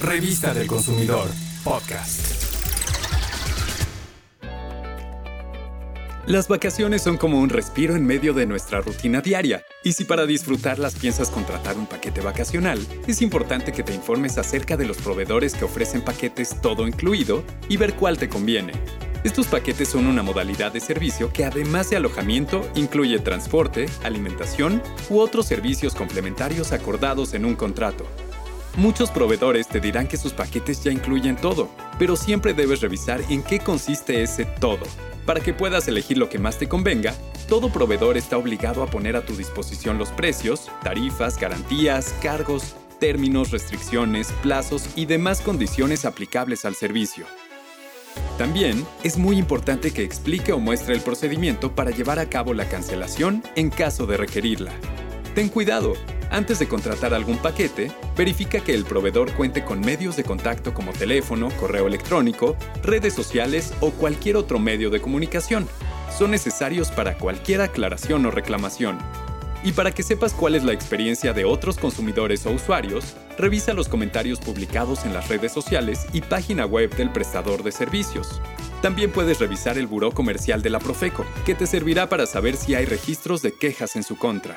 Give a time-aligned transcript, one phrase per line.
[0.00, 1.28] Revista del Consumidor,
[1.64, 2.44] podcast.
[6.24, 10.24] Las vacaciones son como un respiro en medio de nuestra rutina diaria, y si para
[10.24, 15.54] disfrutarlas piensas contratar un paquete vacacional, es importante que te informes acerca de los proveedores
[15.54, 18.74] que ofrecen paquetes todo incluido y ver cuál te conviene.
[19.24, 24.80] Estos paquetes son una modalidad de servicio que además de alojamiento incluye transporte, alimentación
[25.10, 28.06] u otros servicios complementarios acordados en un contrato.
[28.78, 33.42] Muchos proveedores te dirán que sus paquetes ya incluyen todo, pero siempre debes revisar en
[33.42, 34.86] qué consiste ese todo.
[35.26, 37.12] Para que puedas elegir lo que más te convenga,
[37.48, 43.50] todo proveedor está obligado a poner a tu disposición los precios, tarifas, garantías, cargos, términos,
[43.50, 47.26] restricciones, plazos y demás condiciones aplicables al servicio.
[48.38, 52.68] También es muy importante que explique o muestre el procedimiento para llevar a cabo la
[52.68, 54.70] cancelación en caso de requerirla.
[55.34, 55.94] Ten cuidado,
[56.30, 60.92] antes de contratar algún paquete, verifica que el proveedor cuente con medios de contacto como
[60.92, 65.68] teléfono, correo electrónico, redes sociales o cualquier otro medio de comunicación.
[66.16, 68.98] Son necesarios para cualquier aclaración o reclamación.
[69.64, 73.88] Y para que sepas cuál es la experiencia de otros consumidores o usuarios, revisa los
[73.88, 78.40] comentarios publicados en las redes sociales y página web del prestador de servicios.
[78.82, 82.74] También puedes revisar el buró comercial de la Profeco, que te servirá para saber si
[82.74, 84.56] hay registros de quejas en su contra.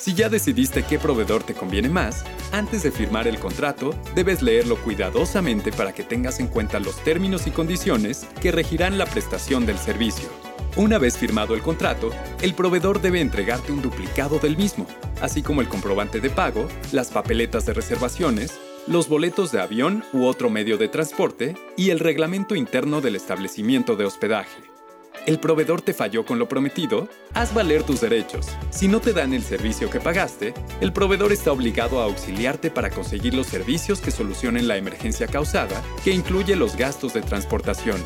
[0.00, 4.76] Si ya decidiste qué proveedor te conviene más, antes de firmar el contrato, debes leerlo
[4.82, 9.76] cuidadosamente para que tengas en cuenta los términos y condiciones que regirán la prestación del
[9.76, 10.30] servicio.
[10.76, 14.86] Una vez firmado el contrato, el proveedor debe entregarte un duplicado del mismo,
[15.20, 20.24] así como el comprobante de pago, las papeletas de reservaciones, los boletos de avión u
[20.24, 24.69] otro medio de transporte y el reglamento interno del establecimiento de hospedaje
[25.26, 28.46] el proveedor te falló con lo prometido, haz valer tus derechos.
[28.70, 32.90] Si no te dan el servicio que pagaste, el proveedor está obligado a auxiliarte para
[32.90, 38.00] conseguir los servicios que solucionen la emergencia causada, que incluye los gastos de transportación.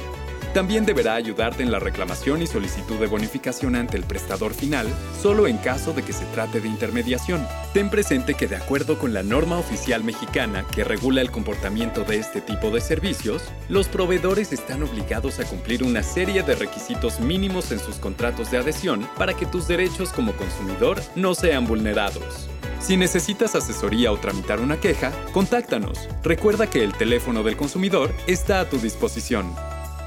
[0.55, 4.86] También deberá ayudarte en la reclamación y solicitud de bonificación ante el prestador final,
[5.20, 7.45] solo en caso de que se trate de intermediación.
[7.73, 12.18] Ten presente que de acuerdo con la norma oficial mexicana que regula el comportamiento de
[12.18, 17.73] este tipo de servicios, los proveedores están obligados a cumplir una serie de requisitos mínimos
[17.73, 22.48] en sus contratos de adhesión para que tus derechos como consumidor no sean vulnerados.
[22.79, 26.08] Si necesitas asesoría o tramitar una queja, contáctanos.
[26.23, 29.52] Recuerda que el teléfono del consumidor está a tu disposición.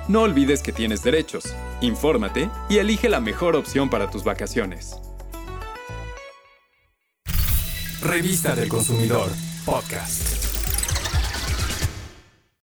[0.07, 5.01] No olvides que tienes derechos, infórmate y elige la mejor opción para tus vacaciones.
[8.01, 9.29] Revista del Consumidor,
[9.65, 10.56] podcast.